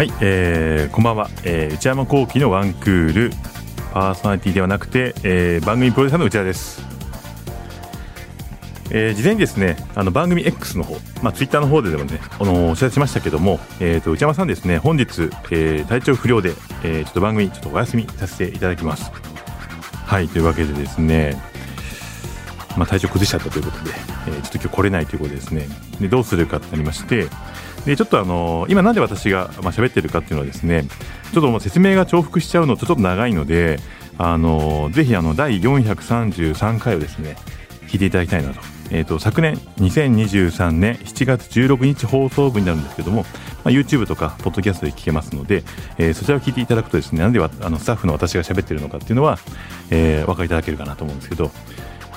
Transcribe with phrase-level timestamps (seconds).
[0.00, 3.30] はい、えー、こんばんは、えー、内山聖輝のワンクール。
[3.92, 6.82] パーソナリティではなくて、えー、番組プロデューサーの内田です、
[8.90, 15.04] えー、事前にですねあの番組 X の方、まあ、ツイッターの方ででもねあのお知らせしましたけども、えー、と内山さんですね本日、
[15.50, 19.12] えー、体調不良で、えー、ちょっと番組ちょっとお休みさせていただきます。
[20.06, 21.36] はいというわけでですね
[22.74, 23.90] まあ、体調崩しちゃったということで、
[24.28, 25.68] えー、ちょっと今日来れないということでですね。
[26.00, 27.26] でどうするかってなりまして
[27.84, 30.84] でちょっとあの今なんで私がまあ喋ってるかっていうのはですね
[31.32, 33.78] ちょっともう説明が重複しちゃうのとちょっと長いので
[34.18, 37.36] あのぜひあの第433回をですね
[37.86, 43.26] 聞いていただきたいなと,、えー、と昨年2023年7月16日放送分になるんですけども、ま
[43.64, 45.64] あ、YouTube とかポッドキャストで聞けますので、
[45.98, 49.38] えー、そちらを聞いていただくとですねなんであのスタッフの私が喋ってるのかっていうのは、
[49.90, 51.50] えー、お分かりいただけるかなと思うんですけど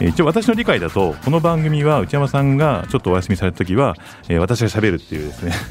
[0.02, 3.96] 一応私の理解だとこの番組は内山さんがちょっとお休みされた時は、
[4.28, 5.54] えー、私がしゃべるっていうですね。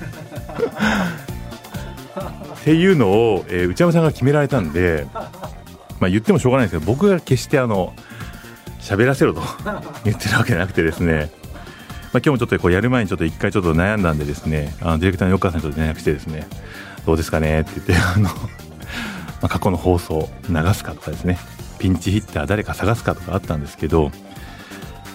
[2.63, 5.07] っていうのを、えー、内山さんが決められたんで、
[5.99, 7.93] まあ、言ってもしょうがないんですけど僕が決してあの
[8.81, 9.43] 喋らせろと
[10.05, 11.31] 言ってるわけなくてですね。
[12.13, 14.75] まあ、今日もちょっとこうやる前にちょっと一回ちょっと悩んだんでですね。
[14.83, 16.47] あのディレクターの横川さんにちょっと連絡してですね。
[17.07, 18.33] どうですかねって言ってあの、 ま
[19.43, 21.39] あ、過去の放送流すかとかですね。
[21.83, 24.13] ピンチヒッター誰か探すかとかあったんですけど、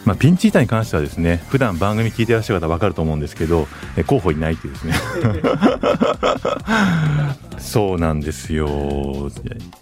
[0.04, 3.70] まあ、ピンチヒッターに関してはですね普段番組聞いてらっしゃる方分かると思うんですけど
[4.06, 4.94] 候補いないっていうですね。
[7.58, 9.32] そうなんですよ。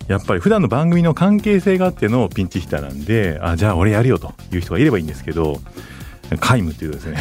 [0.08, 5.60] やっぱり普段の番組の関係性があってのピンチヒッターなんであじゃあ俺やるよという人がいればいいんですけど
[6.30, 7.18] 皆無っていうですね。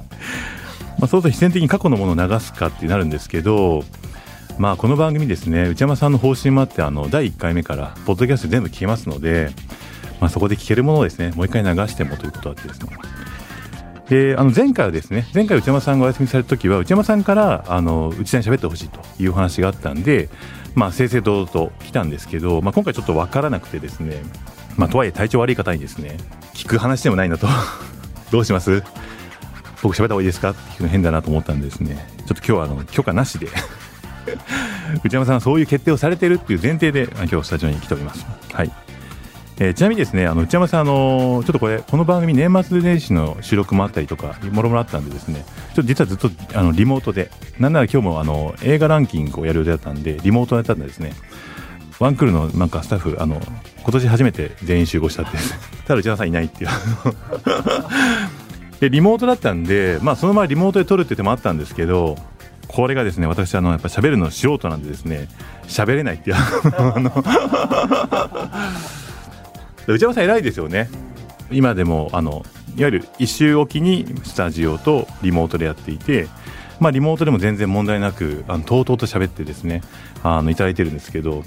[0.98, 3.84] まあそうすると必然的に過去のものを流すかってなるんですけど
[4.58, 9.50] まあこの番組ですね内山さんの方針もあってあの第1回目からポッドキャスト全部聞けますので、
[10.20, 12.88] まあ、そこで聞けるものをですねもう一回流してもということあってですね。
[14.08, 20.28] であの前回はですね前回内山さんがお休みされた時は内山さんからあの内田に喋ってほしいという話があったんで
[20.74, 24.22] まあ正々堂々と来たんですけど、まあ、今回ちょっと分からなくてですね
[24.76, 26.16] まあとはいえ体調悪い方にですね
[26.54, 27.46] 聞く話でもないなと。
[28.32, 28.82] どうします？
[29.82, 30.50] 僕喋った方がいいですか？
[30.50, 33.48] っていうの変だなと思ったんでですねちょっと今日はあの許可なしで
[35.04, 38.26] 内山さんそういう決定をされているっていう前提で今日スタジオに来ております。
[38.52, 38.70] はい。
[39.60, 51.12] えー、ちなみにですね、あの内山さん、あのー、ちょっとこれ、この番組、年末年始の収録もあったりとか、もろもろあったんでですね、ちょっと実はずっとあのリモートで、なんなら今日もあの映画ランキングをやる予定だったんで、リモートやったんでですね、
[51.98, 53.40] ワンクールのなんかスタッフ、あの
[53.82, 55.36] 今年初めて全員集合したって、
[55.88, 56.70] ただ内山さんいないっていう。
[58.78, 62.16] でリモートだったんで、まあ、そのままリモートで撮るって手もあったんですけど、
[62.68, 65.28] これがですね私あのやっぱ喋るの素人なんでですね
[65.64, 66.36] 喋れないっていう
[69.94, 70.90] 内山さん偉いですよね。
[71.50, 72.44] 今でもあの
[72.76, 76.28] いわゆる一周おきにスタジオとリモートでやっていて
[76.78, 79.82] まあリモートでも全然問題なくあのとうとうと喋ってですね
[80.22, 81.42] あのいただいてるんですけど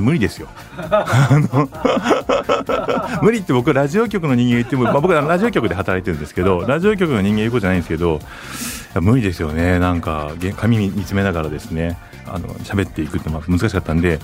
[0.00, 0.48] 無理ですよ。
[3.22, 8.20] 無理って僕ラジオ局の人間言っても、まあ、僕はラジオ局で働いてるんですけどラジオ局の人間言うことじゃないんですけど
[9.00, 9.78] 無理ですよね。
[9.78, 14.20] なんか紙見つめながらですねあの喋っていくって難しかったんで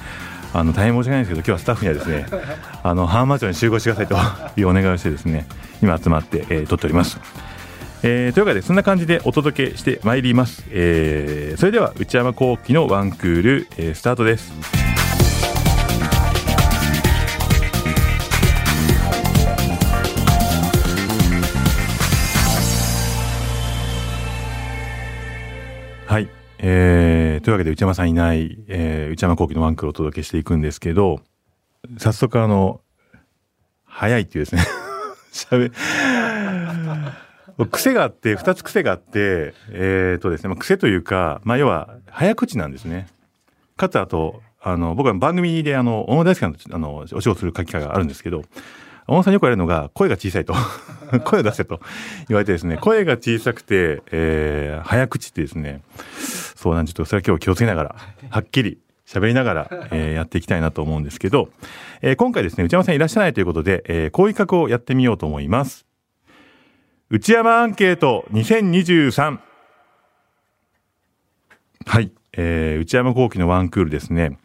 [0.53, 2.27] あの大変申し訳ないんですけど今日はスタッフにはですね
[2.83, 5.47] あの浜松町に集合してくださいというお願いをしてですね
[5.83, 7.19] 今集まって、えー、撮っております。
[8.07, 14.53] えー、というわけでそんな感じでお届けしてまいります、えー、それでは内山聖輝のワンクール、えー、スタートです
[26.15, 31.19] はい、えー、というわけで内山さんいない、えー、内山聖輝のワンクールをお届けしていくんですけど
[31.99, 32.83] 早速あの
[33.85, 34.63] 早いっていうですね。
[35.35, 35.73] 喋
[37.69, 43.09] 癖があって2つ癖があってえっ、ー、とですね、まあ、癖というか、まあ、要は早口なんですね。
[43.77, 48.45] かつあとあの僕は番組であの小野大輔さんとあのお仕事する機会があるんですけど
[49.07, 50.55] 小野さんによく言われるのが声が小さいと。
[51.25, 51.81] 声を出せと
[52.29, 55.83] 言われてですね声が小さくて、えー、早口ってですね
[56.57, 57.97] そうなんちょっとそれは今日気をつけながら
[58.31, 61.51] はっきり喋りながら、えー、やっていきたいなと思うんですけど、
[62.03, 65.87] えー、今回ですね内山さんいらっしゃらないということで、えー、こういう企画をやってみようと思います。
[67.11, 69.39] 内山アンケート2023
[71.87, 74.39] はい、えー、内山聖輝のワンクールですね。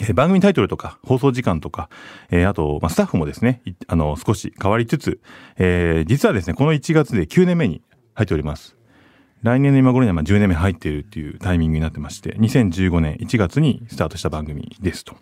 [0.00, 1.88] え、番組タイトルとか放送時間とか、
[2.30, 5.20] えー、あと、まあ、スタッフもですね、あの、少し変わりつつ、
[5.56, 7.82] えー、実はですね、この1月で9年目に
[8.14, 8.76] 入っております。
[9.42, 15.14] 来年の今頃にはま10年目入っているっていうタイミングになってまして、2015年1月にスタートした番組ですと。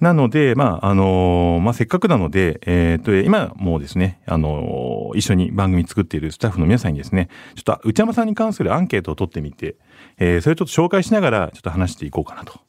[0.00, 9.76] なので、まあ、あのー、まあ、せっかくなので、えっ、と、今もうですね、あのー、一緒に番組作っているスタッフの皆さんにですね、ちょっと内山さんに関するアンケートを取ってみて、
[10.18, 12.60] えー、それちょっと紹介しながら、ちょっと話していこうかなと。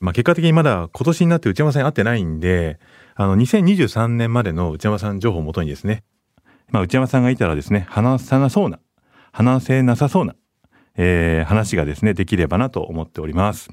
[0.00, 2.78] まあ、結果的にまだ今年になって内山さんに会ってないんで、
[3.14, 6.04] あの、2023年までの内山さん情報をもとにですね、
[6.70, 8.80] まあ、内山さんがいたらですね、話さなそうな、
[9.32, 10.34] 話せなさそうな、
[10.96, 13.70] えー、話がですね、できればなと思っております。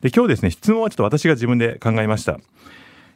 [0.00, 2.38] で、今日ですね、質問はちょっと私が自分で考えました。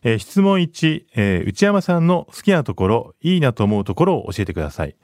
[0.02, 4.96] えー、質問1、えー、内山さんの好きなところ、いいなと思うところを教えてください。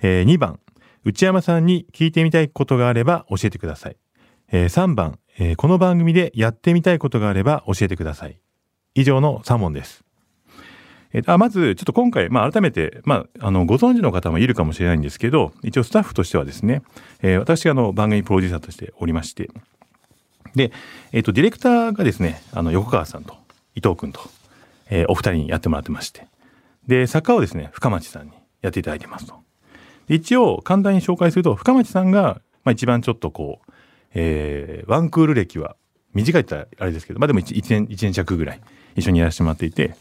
[0.00, 0.60] えー、2番、
[1.04, 3.96] 内山さんに聞いてみたいことがあれば教えてください。
[4.50, 8.40] えー、3番、えー、この番組でやってみたいことがあれば教えてください。
[8.96, 10.02] 以上の3問です。
[11.12, 16.82] えー、あまず、ちょっと今回、まあ、改めて、まあ、あの、ご存知の方もいるかもしれないんですけど、一応スタッフとしてはですね、
[17.22, 19.48] えー、私があの、番組プロデューサーとしておりまして、
[20.56, 20.72] で、
[21.12, 23.36] えっ、ー、と、ディレクターがですね、あの、横川さんと
[23.76, 24.20] 伊藤君と、
[24.90, 26.26] えー、お二人にやってもらってまして、
[26.88, 29.36] で、作家をですね、深町さんにやっていただいてますと。
[30.08, 33.67] 一応、簡単に紹介すると、深町さんが、まあ、一番ちょっとこう、
[34.14, 35.76] えー、ワンクール歴は、
[36.14, 38.60] 短いってあれですけど、まあでも 1, 1年、1年弱ぐらい
[38.96, 39.94] 一緒にやらせてもらっていて、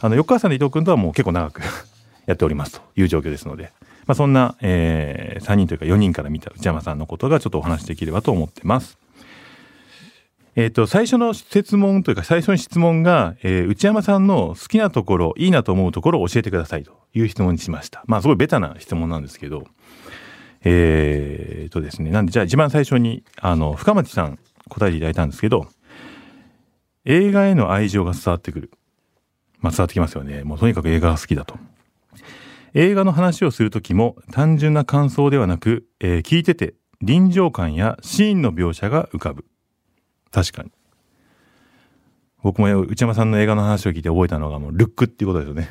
[0.00, 1.62] あの、横川さんと伊藤君とはもう結構長く
[2.26, 3.70] やっておりますという状況ですので、
[4.06, 8.98] まあそんな、えー、3人というか4人から見た内山さんのことがちょっとお話しできればと思ってます。
[10.54, 18.02] えっ、ー、と、最初の質問というか、最初の質問が、えー、内山さんの好きなところ、いいなと思うところを教えてくださいという質問にしました。
[18.06, 19.66] まあ、すごいベタな質問なんですけど、
[20.64, 24.38] えっ、ー、とですね、なんで、じゃあ一番最初に、あの、深町さん
[24.68, 25.66] 答えていただいたんですけど、
[27.04, 28.70] 映画への愛情が伝わってくる。
[29.60, 30.44] まあ、伝わってきますよね。
[30.44, 31.56] もうとにかく映画が好きだと。
[32.74, 39.44] 映画の話をするときも単純な感想ではなく、えー、聞いてて臨場感やシーンの描写が浮かぶ。
[40.30, 40.72] 確かに。
[42.42, 45.68] 僕も内山さんの映画の話を聞いて覚えたのがもうルックっていうことですよね。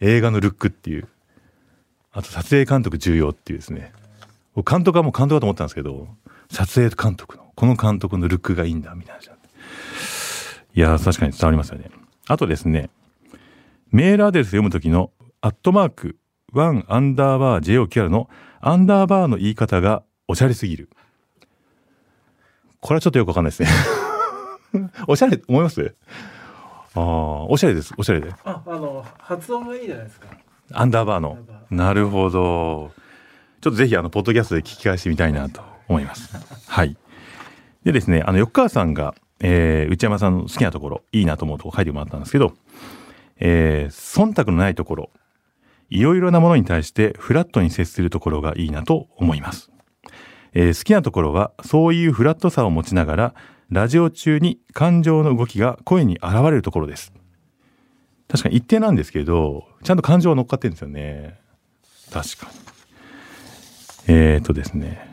[0.00, 1.08] 映画のルックっていう。
[2.12, 3.92] あと撮影監督重要っていうですね。
[4.60, 6.08] 監督はもう監督だと思ったんですけど、
[6.50, 9.22] 撮影監督の、この監督のルックがいいんだ、みたいな。
[10.74, 11.90] いや、確かに伝わりますよね。
[12.28, 12.90] あとですね、
[13.90, 15.10] メールアドレス読むときの、
[15.40, 16.16] アットマーク、
[16.52, 18.28] ワンアンダーバー JOQR の
[18.60, 20.90] アンダーバーの言い方がおしゃれすぎる。
[22.80, 23.68] これはちょっとよくわかんないですね
[25.06, 25.94] おしゃれ思います？
[26.94, 27.94] ああ、おしゃれです。
[27.96, 28.34] おしゃれで。
[28.44, 30.26] あ、あの、発音がいいじゃないですか。
[30.72, 31.38] アンダーバーの。
[31.70, 32.92] なるほど。
[33.62, 36.36] ちょっとぜひ、あの、ポッドキャストで聞き返してみたいなと思います。
[36.66, 36.96] はい。
[37.84, 42.54] でですね、あの、横川さんが、えー、内山さんの好きなところ、いいなと思うとこ書いてもらったんですけど、
[43.36, 45.10] えー、忖度のないところ、
[45.90, 49.70] いろいろなものに対してフラットに接するところがいいなと思います。
[50.54, 53.34] えー、好きなところはそういうフラットさを持ちながら
[53.70, 57.12] ラジオ中に感情の動きが声に現れるところです。
[58.26, 61.38] 確かに一定なんですけど、ちゃんと感情が乗っかってるんですよね。
[62.10, 62.71] 確かに。
[64.06, 65.10] えー、とですね。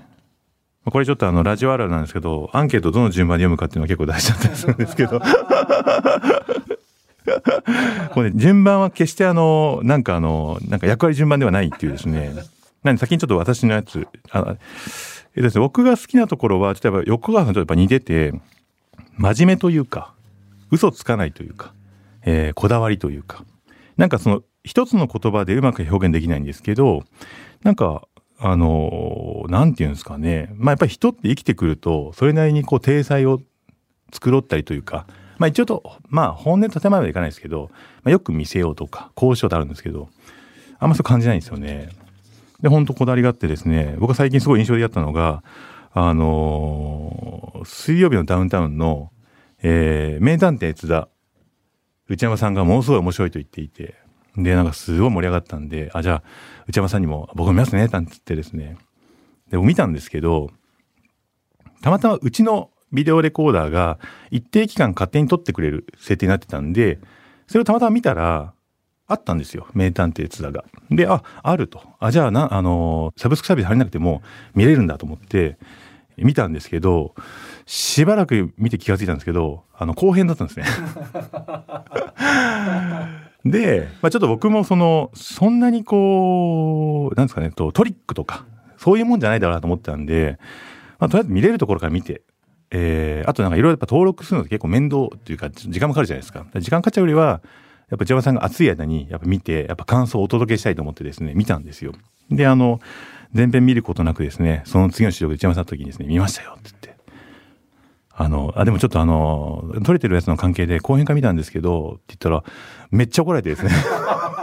[0.86, 5.22] これちょっとあのラジオあるあるなんですけど、アンケートどの順番で読むかっていうのは結構大事だったりするんですけど。
[8.14, 12.34] これ、ね、順番は決してあの、なんかあの、なんか役割順番ではないっていうですね。
[12.84, 14.56] なんで先にちょっと私のやつ、あ
[15.36, 18.34] えですね、僕が好きなところは、例えば横川さんとやっぱ似てて、
[19.18, 20.14] 真面目というか、
[20.72, 21.74] 嘘つかないというか、
[22.24, 23.44] えー、こだわりというか、
[23.98, 27.04] なんかその一つの言葉でうまく表現できないんですけど、
[27.64, 28.08] なんか、
[28.40, 30.50] あの、なんていうんですかね。
[30.56, 33.42] まあやっぱり人って生きてくると、それなりにこう、体裁を
[34.14, 35.06] 作ろったりというか、
[35.38, 37.70] まあ一応と、まあ本音建前までいかないですけど、
[38.04, 40.10] まあ、よく見せようとか、交渉ってあるんですけど、
[40.80, 41.90] あんまそう感じないんですよね。
[42.62, 45.44] で、本当こだわりがあってですね、僕は最近すごい印象的だったのが、
[45.94, 49.12] あのー、水曜日のダウンタウンの、
[49.62, 51.10] えー、名探偵津田、
[52.08, 53.96] 内山さんがものすごい面白いと言っていて、
[54.38, 56.24] で、なんかすごい盛り上がったんで、あ、じゃあ、
[56.68, 58.78] 内山さんにも、僕見ますね、なんつってですね。
[59.50, 60.52] で、見たんですけど、
[61.82, 64.00] たまたまうちのビデオレコーダーが
[64.32, 67.00] 一定期間勝手に撮ってくれる設定になってたんで、
[67.48, 68.54] それをたまたま見たら、
[69.08, 69.66] あったんですよ。
[69.74, 70.66] 名探偵津田が。
[70.92, 71.82] で、あ、あると。
[72.00, 74.22] あ、じゃあな、あのサブスクサービス入れなくても
[74.54, 75.58] 見れるんだと思って、
[76.18, 77.16] 見たんですけど、
[77.66, 80.66] しばらく見て気がついたんですけど、あの、後編だったんですね。
[83.46, 88.46] で、まあ、ちょっと僕もその、そんなにこう、なんですかね、とトリックとか、
[88.78, 90.38] そういうもんじゃないだろうなと思ったんで、
[91.00, 92.22] まあ、とりあえず見れるところから見て、
[92.72, 96.46] えー、あとなんかいろいろやっぱ登録するのって結構面倒っていうか、時間もかかるじゃないですか。
[96.60, 97.42] 時間かかっちゃうよりは、
[97.90, 101.94] やっぱ内山さんが暑い間にやっぱ見て、やっぱ感想をお届けしたいと思ってですね、見たんですよ。
[102.30, 102.80] で、あの、
[103.34, 106.96] 全編見ることなくですね、その次の収録で内山さんの時にですね、見ましたよって言って、
[108.12, 112.44] あの、あ、でもちょっとあの、撮れてるやつの関係で後編化見たんですけど、って言ったら、
[112.92, 113.72] めっちゃ怒られてですね。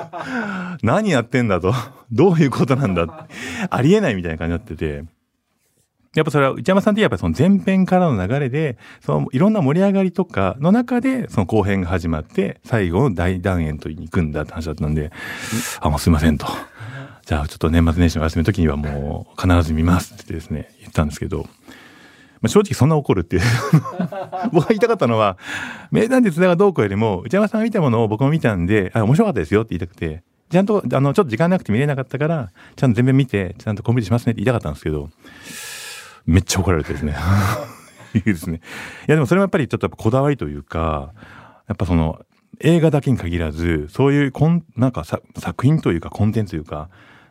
[0.82, 1.74] 何やってんだと。
[2.12, 3.26] どういうことなんだ。
[3.70, 5.04] ありえないみたいな感じになってて。
[6.14, 15.12] やっぱそれは内山さんってやっぱその前編からの流れで、そのいろんな盛り上がりとかの中で、その後編が始まって、最後の大団円とに行くんだって話だったんで、
[15.80, 16.46] あ、もうすいませんと。
[17.26, 21.46] じゃあちょっと年末年始の休みの時にはもう必ず見ますってですね、言ったんですけど、
[22.40, 23.42] まあ、正直そんな怒るっていう
[24.52, 25.38] 僕が言いたかったのは、
[25.90, 35.10] 名探偵津田がどうこうよりも、内山さんが見たものを僕も見たんで、あ、面白かったですよって言いたくて、ちゃんと、あの、ちょっと時間なくて見れなかったから、ちゃんと全面見て、ちゃんとコンプリートしますねって言いたかったんですけど、
[36.26, 37.16] めっちゃ怒られてですね。
[38.14, 38.60] いいですね。
[39.08, 41.12] いや、でもそれもやっぱりちょっとこだわりというか、
[41.68, 42.20] やっぱその、
[42.60, 46.88] 映画だけに限らず、そういうこん、なんか作品というかコンテンツというか、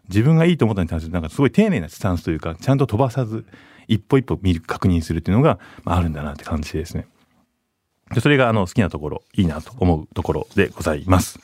[0.10, 3.46] 自分がいいと思ったに対して、なんかすごい丁寧なスタンスというか、ちゃんと飛ばさず、
[3.88, 7.08] 一歩一歩見る、確認するっていうのが、まあ、あるんだなって感じですね。
[8.14, 11.40] でそれがあの好きなところ、いいなと思うところでございます。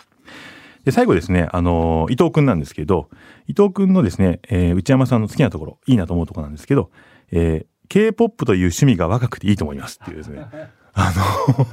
[0.83, 3.10] で、最後ですね、あの、伊藤くんなんですけど、
[3.48, 6.89] 伊藤くんのですね、えー、内山さんの好きなところ、いいなと思うところなんですけど、
[7.31, 10.45] えー、K-POP という趣味が若くていいと思いますっていうですね。
[10.93, 11.13] あ
[11.57, 11.67] のい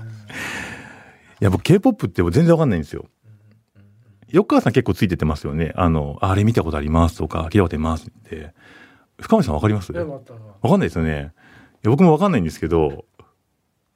[1.40, 3.06] や、僕 K-POP って全然わかんないんですよ。
[4.30, 5.72] 横川さん結構ついててますよね。
[5.74, 8.52] あの、あれ見たことありますとか、聞いたことありますって。
[9.20, 9.92] 深町さんわかります？
[9.92, 10.04] わ
[10.70, 11.10] かんないですよね。
[11.10, 11.14] い
[11.84, 13.04] や僕もわかんないんですけど、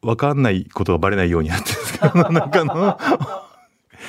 [0.03, 2.99] わかんないことがバレないようになってるんですか なんかの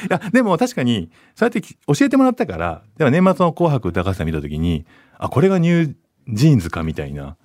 [0.06, 4.86] いや、でも確かに、そうやって教えてもらったから、では年末の紅白歌合戦見たときに、
[5.18, 7.38] あ、これが NewJeans かみたいな。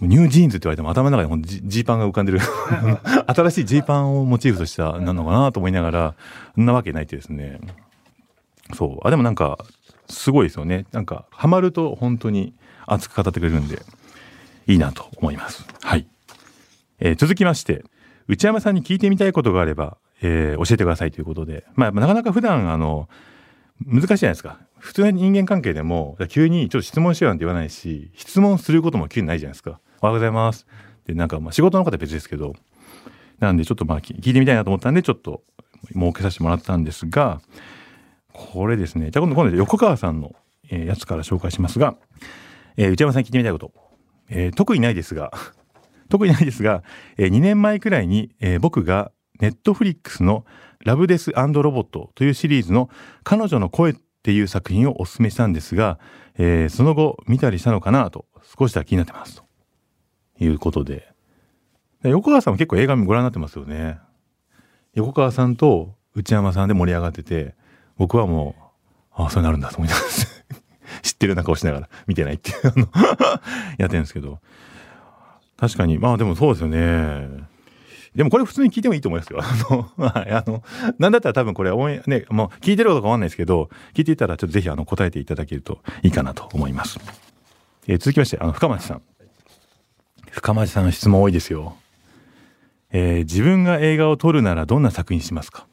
[0.00, 2.40] NewJeans って言われても頭の中にジーパンが浮かんでる
[3.28, 6.14] 新しいジーパンをモチーフとしたなのかなと思いながら、
[6.56, 7.60] そんなわけないってですね。
[8.74, 9.06] そう。
[9.06, 9.58] あ、でもなんか、
[10.08, 10.86] すごいですよね。
[10.92, 12.52] なんか、ハマると本当に
[12.92, 13.82] 熱く語ってくれるんで、
[14.66, 15.64] いいなと思います。
[15.82, 16.06] はい。
[17.00, 17.84] えー、続きまして、
[18.28, 23.08] 内山さんに聞いてみたいことがあれば、えー、教えてくださいということで、まあ、なかなか普段、あの、
[23.84, 24.58] 難しいじゃないですか。
[24.78, 29.80] 普通の人間関係でも、急にちょっと質問しようなんて言わないし、質問することも急にないじゃないですか。
[30.00, 30.66] おはようございます。
[31.06, 32.54] で、なんか、まあ、仕事の方は別ですけど、
[33.40, 35.42] なんでちょっとまあ、聞いてみたいなと思ったんで、ちょっと
[35.88, 37.40] 設けさせてもらったんですが、
[38.32, 40.34] これですね、じゃあ今度、今度横川さんの、
[40.70, 41.96] やつから紹介しますが、
[42.76, 43.72] えー、内山さん聞いてみたいこと。
[44.28, 45.32] えー、特にないですが、
[46.08, 46.82] 特にないですが、
[47.16, 50.44] えー、2年前くらいに、えー、僕がネットフリックスの
[50.84, 52.90] ラブデスロボットというシリーズの
[53.24, 55.98] 彼女の声っていう作品をお勧めしたんですが、
[56.38, 58.26] えー、その後見たりしたのかなと
[58.58, 59.44] 少しだけ気になってますと
[60.40, 61.12] いうことで。
[62.04, 63.98] 横川さんも結構映画ご覧になってますよね。
[64.94, 67.54] 横川さんと内山さんで盛り上がってて、
[67.96, 68.56] 僕はも
[69.16, 70.41] う、ああ、そうなるんだと思います。
[71.02, 72.88] 知ってるような顔しながら見てないっていうの
[73.78, 74.38] やってるんですけど。
[75.56, 77.28] 確かに、まあでもそうですよね。
[78.14, 79.40] でもこれ普通に聞いてもいいと思いますよ。
[79.42, 80.62] あの、はい、あの、
[80.98, 86.98] なんだったら多分これ、応援ね、もう聞いてることかわかんないですけど、聞いていたらちょっとぜひあの答えていただけるといいかなと思います。
[87.86, 89.02] えー、続きまして、あの、深町さん。
[90.30, 91.76] 深町さんの質問多いですよ。
[92.90, 95.66] えー、自分が映画を撮るならどんな作品しますか？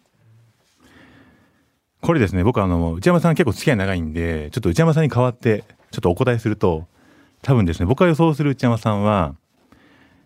[2.02, 6.88] これですね、僕あの、内山さん結構付き合い長いんで、ちょっと内山さんに代わって、ちょっとお答えすると、
[7.42, 9.36] 多分ですね、僕が予想する内山さんは、
[9.72, 9.76] い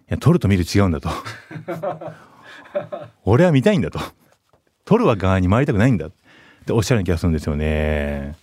[0.09, 1.09] や、撮ると見る違うんだと。
[3.25, 3.99] 俺は見たいんだと。
[4.85, 6.11] 撮るは側に回りたくないんだっ
[6.65, 8.35] ておっしゃる気がするんですよね。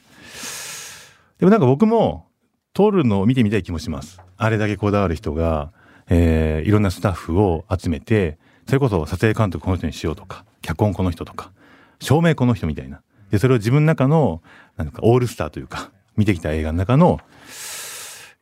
[1.39, 2.27] でもなんか僕も、
[2.73, 4.21] 撮るのを見てみたい気もします。
[4.37, 5.73] あれだけこだわる人が、
[6.09, 11.53] えー、いろんなスタッフを集めて、それこそ撮影監督この人にしようとか、脚本この人とか、
[12.01, 13.03] 照明この人みたいな。
[13.31, 14.43] で、それを自分の中の、
[14.77, 17.21] なんかオールスターというか、見てきた映画の中の、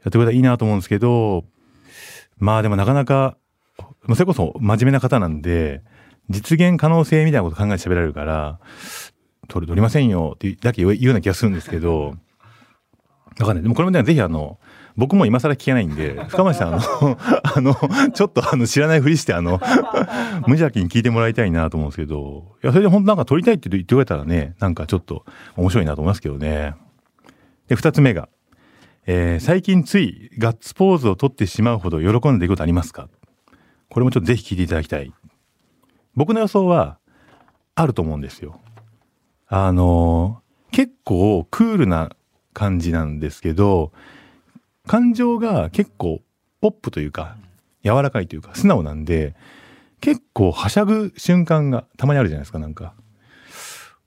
[0.05, 1.45] やってくれたらいいなと思うんですけど、
[2.39, 3.37] まあでもなかなか、
[4.09, 5.83] それこそ真面目な方なんで、
[6.31, 8.61] 実現可能性みたいなこと考えて喋られるから、
[9.49, 12.15] 取れ、取りませんよってだけ言うような気がするんですけど、
[13.37, 13.63] だからね。
[13.63, 14.59] でもこれもね、ぜひあの、
[14.99, 17.17] 僕も今更聞けないんで、 深町さん、あの、
[17.57, 19.61] あの、ちょっとあの、知らないふりして、あの、
[20.49, 25.25] 無邪気に聞いてもらいたいなと思うんですけど、いや、それで本当なんか撮りたいって言ってくれたらね、なんかちょっと
[25.57, 26.75] 面白いなと思いますけどね。
[27.69, 28.29] で、二つ目が、
[29.07, 33.09] えー、最近ついガッツポーズを取ってしまうほど喜んでいることありますか？
[33.89, 35.13] これもちょっとぜひ聞いていただきたい。
[36.17, 36.99] 僕の予想は、
[37.77, 38.61] あると思うんですよ。
[39.47, 42.11] あのー、結構クールな
[42.53, 43.93] 感じなんですけど、
[44.89, 46.21] 感情が結構
[46.61, 47.37] ポップというか、
[47.85, 49.37] 柔らかいというか、素直なんで、
[50.01, 52.95] 結構はしゃぐ瞬間がたまにあるじゃないですか、なんか。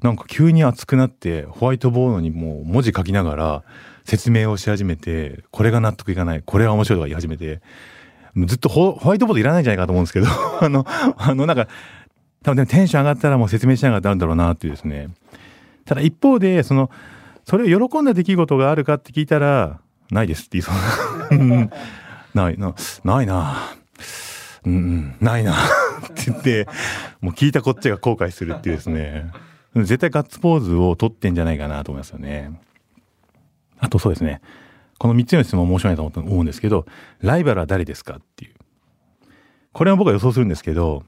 [0.02, 3.64] なんか急に熱くなって、ホワイトボードにもう文字書きながら
[4.04, 7.62] 説明をし始めて、これが納得いかない、これは面白いとか言い始めて、
[8.48, 10.28] ずっとホホワイトボードいらないんじゃないかと思うんですけど、
[10.60, 10.86] あの、
[11.18, 11.68] あの、なんか、
[12.44, 15.10] 多分でもテンション上がったらもう説明しながらなるんだろうなっていうですね。
[15.86, 16.90] ただ一方で、その、
[17.46, 19.80] それを喜んだ出来事があるかって聞いたら、
[20.12, 21.70] ないですって言いそう な。
[22.34, 23.58] ないな、ないな。
[24.66, 25.54] うん、ないな。
[25.54, 25.56] っ
[26.14, 26.68] て言って、
[27.20, 29.32] もう聞いたこっちが後悔するっていうですね。
[29.76, 32.52] 絶対ガッツポーズを取ってんじゃないかなと思いますよね。
[33.80, 34.42] あとそうですね。
[35.00, 36.86] この3つの質問面白いと思うんですけど、
[37.22, 38.54] ライバルは誰ですかっていう。
[39.74, 41.04] これは僕は予想するんですけど、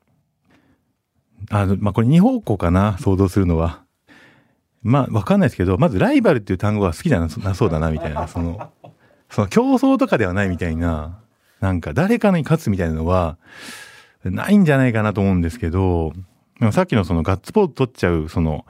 [1.51, 3.83] あの、まあ、これ2方向かな、想像するのは。
[4.81, 8.71] まあ、わかんないですけど、まずライバルっていう単語は好きじゃなそうだな、みたいな、その、
[9.33, 11.19] その競争とかではないみたいな、
[11.59, 13.39] なんか誰かに勝つみたいなのは、
[14.23, 16.13] ないんじゃないかなと思うんですけど、
[16.71, 18.63] さっきのそのガッツポーズ取っちゃう、その、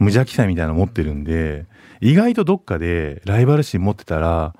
[0.00, 1.66] 無邪気さみたいなの持ってるんで、
[2.00, 4.56] 意外とどっかでライバル心持ってたら、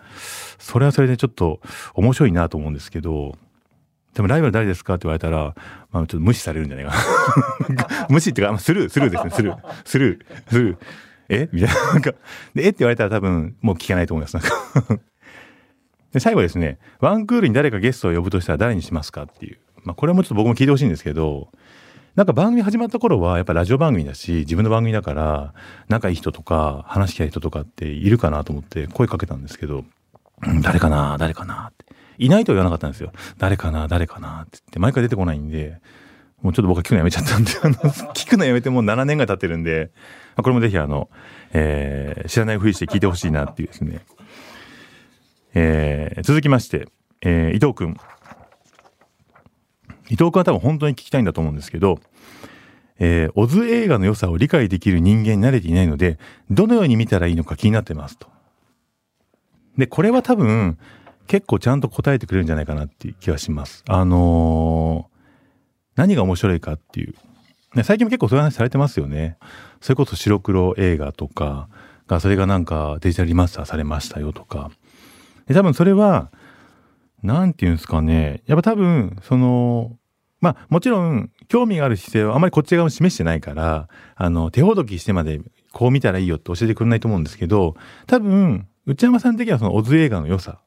[0.61, 1.61] それはそれでちょっと
[1.95, 3.37] 面白いなと思うんですけど、
[4.15, 5.57] でもライバル誰ですかって言われたら、
[5.91, 6.93] まあちょっと無視されるんじゃないか
[7.69, 8.07] な。
[8.11, 10.79] 無視っていうか、スルー、スルーですね、スルー、スルー、スルー。
[11.31, 11.49] え？
[11.53, 11.93] みたいな。
[11.93, 12.13] なんか、
[12.55, 12.69] で、え？
[12.69, 14.35] って言われたら多分もう聞けないと思います。
[14.35, 15.03] なんか
[16.13, 19.59] で、最後ですね、ワンクールに誰かゲストを呼ぶとしたら誰にしますかっていう。
[19.85, 21.49] まあこれもちょっと僕も聞いてほしいんですけど、
[22.17, 25.55] なんか番組始まった頃はやっぱラジオ番組だし、自分の番組だから、
[25.89, 29.85] 仲いい人とか、話したい人とかっているかなと思って声かけたんですけど、
[30.43, 31.85] うん、誰かな誰かなって。
[32.19, 33.13] いないとは言わなかったんですよ。
[33.39, 35.81] 誰かな誰かなって言って、毎回出てこないんで、
[36.43, 37.75] もうちょっと僕は聞くのやめちゃったんで、 あの、
[38.15, 39.91] 聞くのやめてもう7年が経ってるんで、
[40.37, 41.09] これもぜひあの、
[41.53, 44.01] えー、知らないふりして聞いてほしいなっていうですね。
[45.55, 46.89] えー、続きまして、
[47.23, 47.97] えー、伊藤くん。
[50.11, 52.01] 伊藤君は多分本当に聞きたいんだと思うんですけど、
[52.99, 56.19] えー、オズ映画の良さを理解できる人間に慣れていないので、
[56.51, 58.29] どのように見たらいいのか気になってますと。
[59.77, 60.79] で、これは多分、
[61.27, 63.85] 結構ちゃんと答えてくれるんじゃないかなっていう気がします。
[63.87, 65.19] あのー、
[65.97, 67.15] 何が面白いかっていう。
[67.75, 69.37] ね、最近も結構そういう話されてますよね。
[69.81, 71.69] それこそ白黒映画とか
[72.07, 74.71] が、それがなんかデジタルリマスターされましたよとか。
[75.49, 76.31] で多分それは、
[77.23, 78.43] なんていうんですかね。
[78.47, 79.97] やっぱ多分、その、
[80.41, 85.41] まあもちろん興味がある姿勢はあまりこっち側も示してないから、あの、手ほどきしてまで
[85.73, 87.75] こう見たらいいよって教えてくれないと思うんですけど、
[88.07, 90.61] 多分、内山さん的にはそのオズ映画の良さ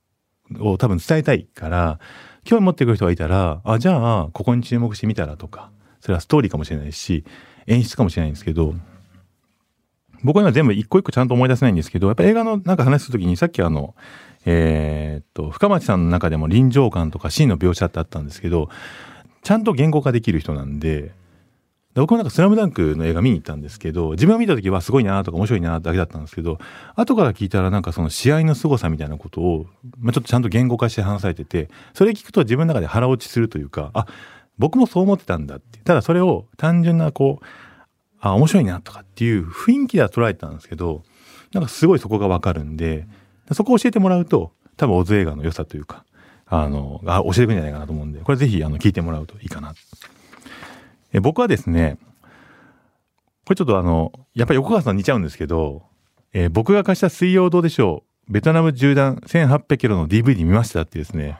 [0.59, 1.99] を多分伝えたいから、
[2.43, 7.23] 興味持ってくる人がいたら、あ、じゃあ、ここに注目してみたらとか、それはストーリーかもしれないし、
[7.67, 8.73] 演出かもしれないんですけど、
[10.23, 13.95] 僕は今全部一個一個ちゃんと思い出せないんですけど、やっぱ映画のなんか話するときにさっきあの、
[14.45, 18.69] えー、っと、深町さんの中でも臨場感とかシーンの描写ってあったんですけど、
[19.43, 21.11] ちゃんと言語化できる人なんで、
[21.93, 26.57] 僕もなんかスラムダンクの映画見に行ったんですけど、自分が見た時はすごいなとか面白いなだけだったんですけど、
[26.95, 29.65] 後から聞いたらなんかその試合の凄さみたいなことを、
[29.99, 34.05] まあ、ちょっとちゃんと言語化して話されてて、それ聞くと自分の中で腹落ちするというか、あ、
[34.57, 35.79] 僕もそう思ってたんだって。
[35.79, 37.45] ただそれを単純なこう、
[38.21, 41.03] あ、面白いなとかっていう雰囲気では捉えてたんですけど、
[41.51, 43.05] なんかすごいそこがわかるんで、
[43.53, 46.05] そこを教えてもらうと、多分オズ映画の良さというか、
[46.47, 49.73] あの、あ教えてくるんじゃないかなと思うんで、これぜひあの聞いてもらうといいかな。
[51.13, 51.97] え僕はですね、
[53.45, 55.83] これちょっとあの、やっぱり横川さん似ちゃうんですけど、
[56.33, 61.37] えー、僕が貸した水曜どうでしょう、ベトナム縦断1800キロの DVD 見ましたってですね。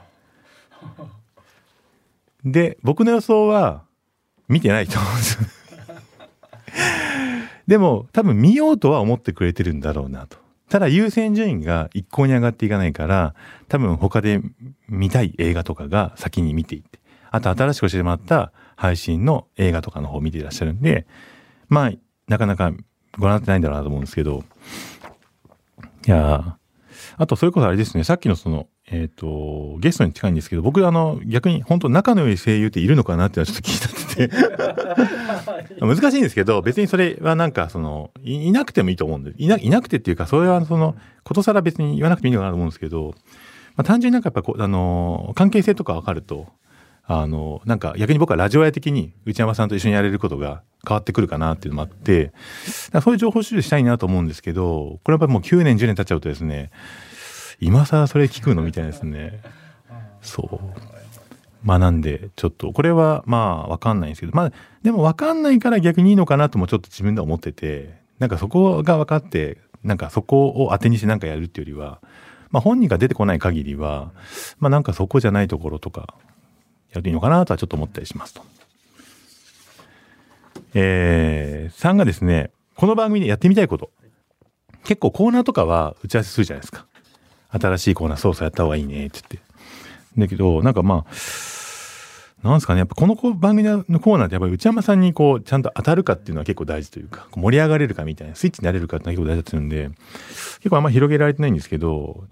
[2.44, 3.84] で、僕の予想は
[4.48, 5.48] 見てないと思うんですよ。
[7.66, 10.41] でも多分見ようとは思ってくれてるんだろうなと。
[10.72, 13.34] ただ優先順位が一向に上がっていかないから、
[13.68, 14.40] 多分他で
[14.88, 16.98] 見たい映画とかが先に見ていって、
[17.30, 21.06] あと新しくしてもらった配信の映画とかの方を見ていらっしゃるんで、
[21.68, 21.92] まあ、
[22.26, 22.72] なかなか
[23.18, 24.44] ご覧になってないんだろうなと思うんですけど、
[26.06, 26.56] いや
[27.18, 34.02] あとそれこそあれですね、さっきのその、えっ、ー、と、ゲストに近いんですけど、僕あの、逆に本当仲の良い声優っているのかなってのはちょっと 聞いたって。
[34.12, 34.28] て
[35.80, 43.14] 難しいんですけど、別にそれはなんかその、いなくてもいいと思うんで、いな、いなくてっていうか、それはその、ことさら別に言わなくていいのかなと思うんですけど、
[43.76, 46.48] まあ、単純になんかやっぱこう、あの、関係性とかわかると、
[47.04, 52.32] あの、なんか逆に僕はラジオ屋的に内山さんと一緒にやれることが変わってくるかなっていうのもあって、
[53.02, 56.70] そういう情報収集したいなと思うんですけど、これやっぱりもう9年、10年経っちゃうとですね、
[57.62, 58.62] 今更それ聞くの？
[58.62, 59.40] みたいですね。
[60.20, 60.60] そう。
[61.62, 72.00] まあなんで、ちょっと、これはまあわかんないんですけど、まあでもわかんないから逆にいいのかなともちょっと自分では思ってて、なんかそこが分かって、なんかそこを当てにしてなんかやるっていうよりは、
[72.50, 74.10] まあ本人が出てこない限りは、
[74.58, 76.16] まあなんかそこじゃないところとか、
[76.90, 78.42] やるといいのかなとはちょっと思ったりしますと。
[80.74, 83.90] えー、3がですね、この番組でやってみたいこと。
[84.82, 86.86] 結構コーナーとかは打ち合わせするじゃないですか。
[87.52, 89.52] 新しいコーナー操作やった方がいいねって言って。
[90.18, 91.14] だけど、なんかまあ、
[92.42, 99.90] なんですかね、やっぱこの番組のコーナーってやっぱり内山さんにこう、ちゃんと当たるかっていうのは結構大事というか、盛り上がれるかみたいな、スイッチになれるかっていうのは結構大事だったんで、
[100.58, 102.24] 結構あんま広げられてないんですけど、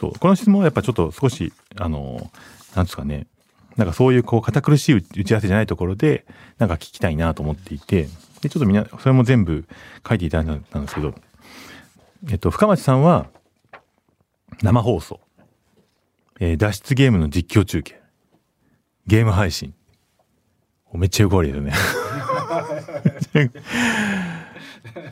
[0.00, 2.30] そう、この質問はやっぱちょっと少し、あの、
[2.76, 3.26] なんですかね、
[3.76, 6.24] なんかそういうこう堅苦しい打ち合わせじゃないところで、
[6.58, 8.08] なんか聞きたいなと思っていて、
[8.42, 9.64] で、ちょっとみんな、それも全部
[10.08, 11.14] 書いていただいたんですけど、
[12.30, 13.26] えっと、深町さんは、
[14.62, 15.20] 生放送、
[16.40, 18.00] えー、脱出ゲームの実況中継、
[19.06, 19.74] ゲーム配信。
[20.94, 21.72] めっちゃよく悪いよね。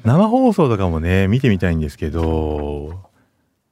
[0.05, 3.11] 生放送とかもね、見てみたいんですけど、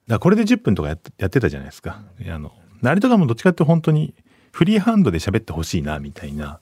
[0.06, 0.98] だこれで10分とかやっ
[1.30, 2.02] てたじゃないですか。
[2.28, 2.52] あの、
[2.84, 4.14] あれとかもどっちかって本当に
[4.52, 6.60] フリーハンドで喋ってほしいな、みたいな。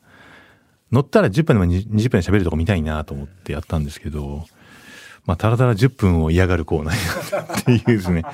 [0.90, 4.46] 乗ったら10分でも20分で喋るとこ見たいなと思ってやったんですけど、
[5.24, 8.24] まあ、たらたら10分を嫌がるコーナーになったっていうですね。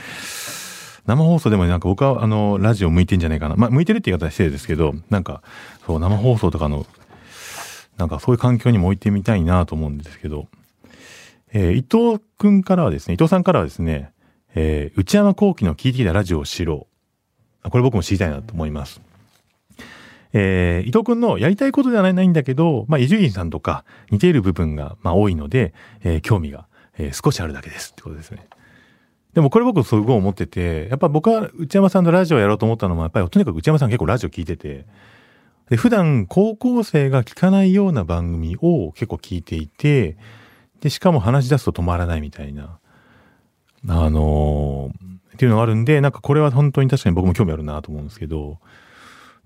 [1.09, 3.57] 生放送でもなんか僕はあの、ラジオ向いてんじゃないかな。
[3.57, 5.43] まあ、向いてるって言い方は失礼ですけど、なんか、
[5.87, 6.87] そう、生放送とかの、
[7.97, 10.49] なんかそういう環境にも置いてみたいなと思うんですけど、
[11.55, 14.13] えー、伊藤くんからはですね、伊藤さんからはですね、
[14.55, 16.87] えー、内山幸喜の聞いてきたラジオを知ろ
[17.65, 17.71] う。
[17.71, 19.01] これ僕も知りたいなと思います。
[20.35, 26.67] えー、伊藤くんのやりたいことではないんだけど、まあ、伊集院さんとか似ている部分が、まあ、多いので、えー、興味が、
[26.99, 28.47] えー、少しあるだけですってことですね。
[29.39, 34.85] でもこれ僕すごい思ってて、やっぱ僕は内山さんのラジオをやろうと思ったのも、やっぱりとにかく内山さん結構ラジオ聞いてて、
[35.71, 40.17] で普段高校生が聞かないような番組を結構聞いていて、
[40.81, 42.81] で、しかも話し出すと止まらないみたいな、
[43.87, 48.59] あのー、っていうのがあるんで、なんかこれは本当に確かに僕も興味あるなと思うんですけど、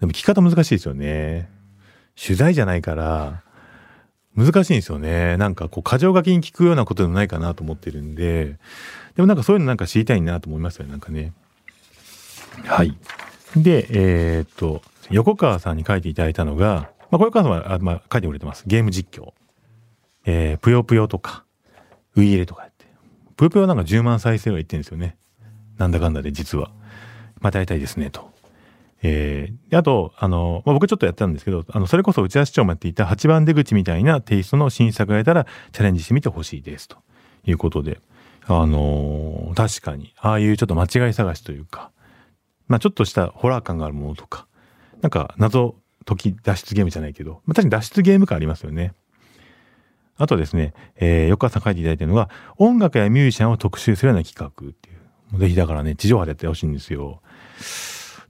[0.00, 1.50] でも聞き方難しいですよね。
[2.18, 3.42] 取材じゃないから、
[4.34, 5.36] 難しいんですよね。
[5.36, 8.56] なんかこう、過剰書きに聞くようなことでもないかなと思ってるんで、
[9.14, 11.32] でもなんかそういうのなんか知りたいなと思いますよね、なんかね。
[12.64, 12.96] はい。
[13.56, 18.64] で、えー、っと、横川さんに書いていただいたのが、まあ、これからは、あまあ、書いてくれてます。
[18.66, 19.32] ゲーム実況。
[20.24, 21.44] えー、ぷよぷよとか、
[22.16, 22.86] ウイイレとかやって。
[23.36, 25.16] ぷよぷよなんか10万再生はいってるんですよね。
[25.76, 26.70] なんだかんだで実は。
[27.40, 28.30] またやりたいですね、と。
[29.02, 36.88] えー、あと、あの、まあ、僕ちょっとやったんですけど、あの、それこそ内田市長もやっていた8番出口みたいなテイストの新作がやたらチャレンジしてみてほしいです。
[36.88, 36.98] と
[37.44, 38.00] いうことで。
[38.46, 41.90] あの、確かに、ああいうちょっと間違い探しというか、
[42.68, 44.46] まあちょっとしたホラー感があるものとか、
[45.00, 48.94] なんか謎解き脱出ゲームじゃないけど、まあ、確かに脱出ゲーム感ありますよね。
[50.16, 52.28] あとですね、えー、横川さん書いていただいてるのが、
[52.58, 55.38] 音楽やミュージシャンを特集するような企画っていう。
[55.38, 57.22] ぜひだからね、地上波でやってほしいんですよ。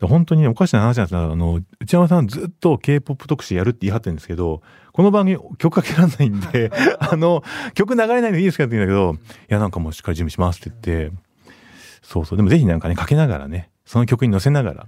[0.00, 7.42] 本当に、ね、おかしな話なんですが、あの、内山さんずっと K-POP 特集やるって言い張ってるんですけど、この番組曲かけられないんで、 あの、
[7.74, 9.14] 曲流れないのいいですかって言うんだけど、
[9.48, 11.16] いや、なんかもうしっかり準備しますって言って、
[12.02, 14.86] そうそう、でもぜひなんかね、かけながらね、その曲に乗せながら、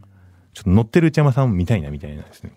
[0.53, 2.53] ちょっと乗ってる内山さんを見たいなみたいなですね。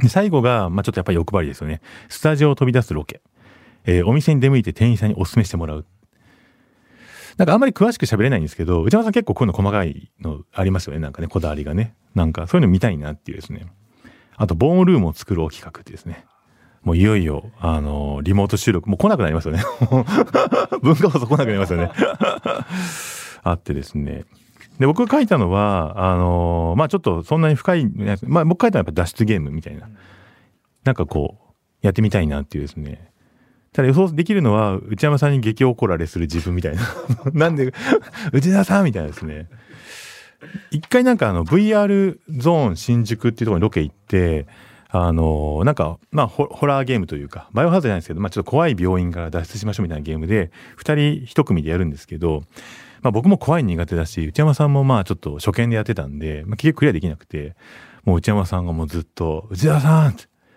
[0.00, 1.80] で、最後が、まあちょっとやっぱり欲張りですよね。
[2.08, 3.20] スタジオを飛び出すロケ。
[3.84, 5.86] えー、お店に出向いて店員さんにお勧めしてもらう。
[7.36, 11.00] なんかあんまり詳しく喋れないんですけど、内山さん結構こういうの細かいのありますよね。
[11.00, 11.94] なんかね、こだわりがね。
[12.14, 13.66] なんかそういうの見たいなっていうですね。
[14.36, 16.24] あと、ボーンルームを作ろう企画ってですね。
[16.82, 19.62] もういよいよ、あの、リモート収録、もう来なくなりますよね。
[20.82, 21.90] 文化放送来なくなりますよね。
[23.42, 24.24] あってですね。
[24.78, 27.86] で、僕が書いたのは、あの、まあちょっとそんなに深い、
[28.26, 29.88] まあ僕書いたのはやっぱ脱出ゲームみたいな。
[30.84, 33.10] なんかこう、やってみたいなっていうですね。
[33.72, 36.82] ただ予想できるのは、内山さんに激怒られする自分みたいな。
[37.32, 37.72] なんで、
[38.32, 39.48] 内田さんみたいなですね。
[40.70, 44.46] 一回なんかあの VR ゾーン新宿っていうところにロケ行って、
[44.92, 52.42] あの、なんか、まあホ、ラーゲームというか、バイオハザードじゃないですけど、まあちょっと怖い病院から脱出しましょうみたいなゲームで、二人一組でやるんですけど、
[53.02, 57.54] まあ僕も怖い苦手だし、内山さんもまあちょっと初見でやってたんで、まあ結局クリアできなくて、
[58.04, 60.16] もう内山さんがもうずっと、内田さん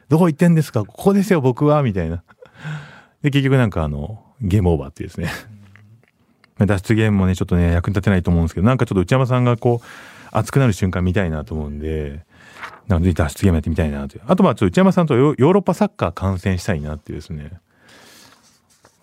[0.10, 0.84] どこ行ってんですか？
[0.84, 2.24] ここですよ僕はみたいな。
[3.22, 5.30] で、結局なんかあの、ゲームオーバーっていうですね。
[6.60, 9.88] 脱出ゲームもね、ちょっとね、役に立てないと思うんですけど、なんかちょっと内山さんがこう、
[10.32, 12.26] 熱くなる瞬間見たいなと思うんで、
[12.88, 14.22] なので脱出ゲームやってみたいなという。
[14.28, 17.52] あとまあ、ちょっと内山さんとヨーロッパサッカー観戦したいなっていうですね。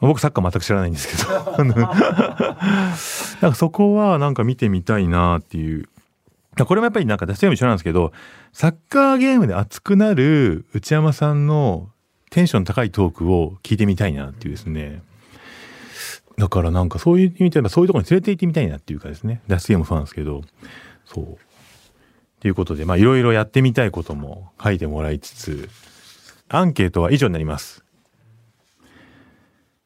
[0.01, 1.65] 僕サッカー全く知らないんですけど。
[1.65, 5.89] なんかそこはなんか見てみたいなっていう。
[6.65, 8.13] これもやっぱりなんか脱出ゲーム一緒なんですけど、
[8.53, 11.91] サッカーゲームで熱くなる内山さんの
[12.31, 15.03] テンション高いトークを聞いてみたいなっていうですね。
[16.41, 19.43] だからなんかそういう意味ではそういうところに連れて行ってみたいなっていうかですね。
[19.47, 20.43] 脱出ゲームもそうなんですけど、
[21.05, 21.39] そう。
[22.41, 25.69] ということで、まあいろいろやってみたいことも書いてもらいつつ、
[26.49, 27.85] アンケートは以上になります。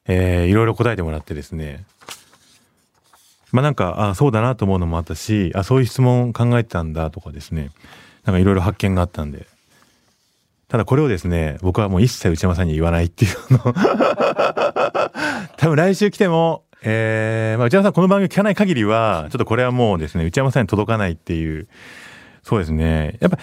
[0.07, 1.83] えー、いろいろ答えてもらってですね。
[3.51, 7.71] まあなんか、あそうだなと思うのもあったし、あそういう質問考えてたんだとかですね、
[8.23, 9.45] なんかいろいろ発見があったんで、
[10.69, 14.64] ただこれをですね、僕はもう一切内山さんに言わないっていうの
[15.65, 21.67] 多分来週来ても、えー、まあ内山さんこの番組聞かない限りは、ちょっとこれはもうですね、内山さんに届かないっていう、
[22.43, 23.17] そうですね。
[23.19, 23.39] やっぱ、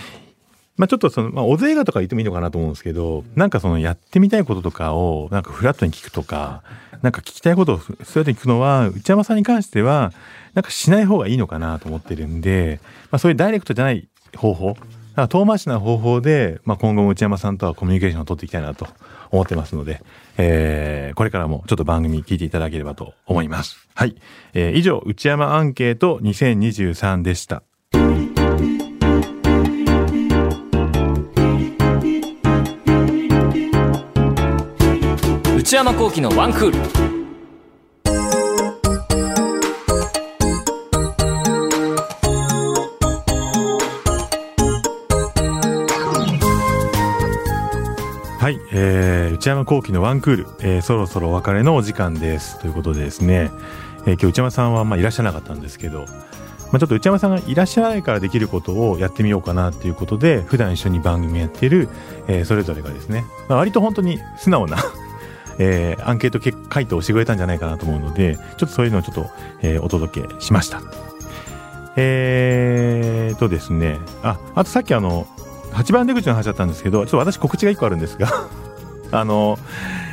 [0.77, 6.63] まあちょっとその、まあ、お映画とか言ってもいいのかなと思うんですけど、なんかそのやってみたいこととかを、なんかフラットに聞くとか、
[7.03, 10.13] なんか聞きたいことをそうやって聞くのは、内山さんに関しては、
[10.55, 12.79] なんかしない方がいいのかなと思ってるんで、
[13.11, 14.07] まあそういうダイレクトじゃない
[14.37, 14.77] 方法、
[15.29, 18.87] 遠回しな方法で、まあ、今後も内山さんとはコミュニケーションを取っていきたいなと
[19.33, 20.03] 思ってますので、
[20.37, 23.89] えー、これからもちょっと番組聞いていただければと思います。
[23.95, 24.15] はい。
[24.55, 27.63] えー、以上、内山アンケート2023でした。
[35.57, 37.13] 内山幸喜のワンクール
[48.43, 52.61] はい、えー、内山幸喜のワンクール、えー、そろそろお別れのお時間です。
[52.61, 53.51] ということでですね、
[54.07, 56.05] えー、今日内山さんはまあいらっしゃらなかったんですけど、ま
[56.75, 61.89] あ、ちょっと内山さんがいらっしゃらないからできることをやってみようかなっていうことで普段一緒に番組やっている、
[62.29, 64.77] えー、それぞれがですね、まあ、割と本当に素直な
[65.59, 69.27] えー、アンケート結果回答をしてくれたんじゃないかなと思うので、ちょっとそういうのをちょっと、
[69.61, 70.81] えー、お届けしました。
[71.97, 75.27] えーとですね、あ、あとさっきあの、
[75.73, 78.47] 8番出口の話だったんですけど、ちょっと私告知が1個あるんですが。
[79.13, 79.59] あの、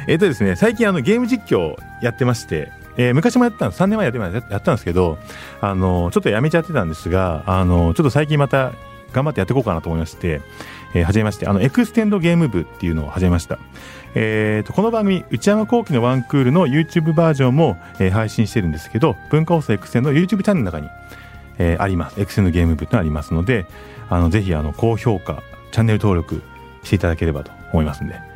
[0.08, 5.18] えっ、とですね、最近あのゲーム実況やってまして、えー、昔もやったんです、3年前やってやったんですけど、
[5.62, 8.74] あの、ちょっとやめちゃってたんですが、あの、ちょっと最近また
[9.14, 10.42] 頑張ってやっていこうかなと思いまして、
[10.94, 13.58] えー、始めまして、あの、エクステンドゲーム部っていうのを始めました。
[14.16, 20.90] えーと、この番組、内山幸喜のワンクールの YouTube バージョンも、えー、配信してるんですけど、文化放送エクセンの YouTube チャンネルの中に、
[21.58, 22.20] えー、あります。
[22.20, 23.66] エクセンのゲーム部とありますので、
[24.10, 26.42] あの、ぜひ、あの、高評価、チャンネル登録
[26.84, 28.29] していただければと思いますんで。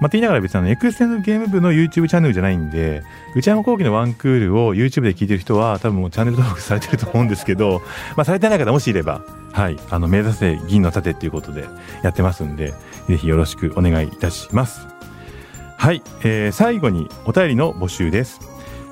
[0.00, 3.02] まあ、って言いながら別にあの、エクセンのゲーム部の YouTube チャンネルじゃないんで、
[3.34, 7.82] 内山幸喜のワンクールを YouTube で聞いてる人は多分もうチャンネル登録されてると思うんですけど、
[8.16, 11.64] まあ、されてない方もしいれば、はい、あの、目指せ銀の盾っていうことで
[12.02, 12.74] やってますんで、
[13.08, 14.86] ぜひよろしくお願いいたします。
[15.78, 18.40] はい、えー、最後にお便りの募集です、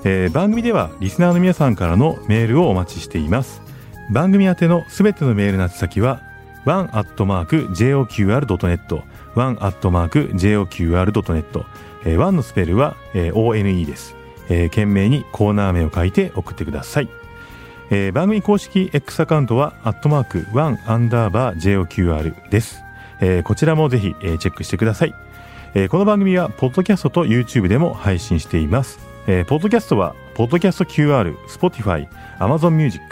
[0.05, 3.63] えー、番組ではリスナーの皆さんからのメールをお待ちしています。
[4.11, 6.21] 番組宛てのすべてのメールの宛先は
[6.67, 9.03] one.joqr.net
[9.35, 11.05] one.joqr.net
[12.07, 14.15] えー、1のスペルは、えー、ONE です、
[14.51, 17.09] えー、懸命にコーナー名を書いて送ってください、
[17.91, 22.85] えー、番組公式 X アカウントはアットマーク1アンダーバー JOQR です、
[23.21, 25.15] えー、こちらもぜひ、えー、チェックしてください。
[25.77, 29.01] えー、この番組は、ポッドキャストと YouTube でも配信しています。
[29.27, 32.07] えー、ポッドキャストは、ポッドキャスト QR、Spotify、
[32.39, 33.03] Amazon Music、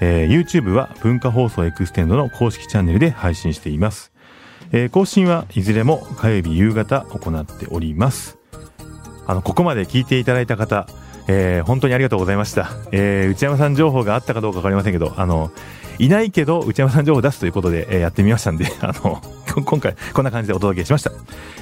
[0.00, 4.12] えー、YouTube は文化放送エクステンドの公式チャンネルで配信しています。
[4.72, 8.38] えー、更新はいずれも火曜日夕方行っております。
[9.26, 10.86] あの、ここまで聞いていただいた方、
[11.28, 12.70] えー、本当にありがとうございました。
[12.92, 15.50] えー、内山さん情報があったかどうかわかりませんけど、あの、
[15.98, 19.20] いないけど内山さん情報を出すということで、え、やってみましたんで、 あの、
[19.64, 21.10] 今回こんな感じでお届けしました。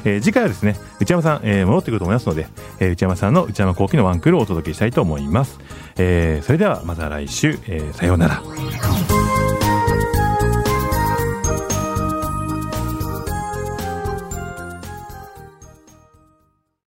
[0.04, 2.46] え、次回はですね、内山さん、え、戻ってくると思いますので、
[2.78, 5.58] え、内山さんの内山幸喜のワンクールをお届けしたいと思います。
[5.96, 8.42] え、それではまた来週、え、さようなら。